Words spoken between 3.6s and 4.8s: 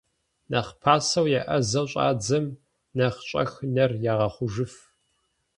нэр ягъэхъужыф.